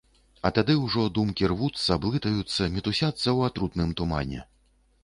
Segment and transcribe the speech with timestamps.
[0.47, 4.41] А тады ўжо думкі рвуцца, блытаюцца, мітусяцца ў атрутным тумане.